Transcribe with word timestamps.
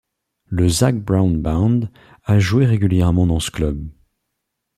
Le 0.47 0.67
Zac 0.67 0.95
Brown 0.99 1.39
Band 1.39 1.81
a 2.23 2.39
joué 2.39 2.65
régulièrement 2.65 3.27
dans 3.27 3.39
ce 3.39 3.51
club. 3.51 3.87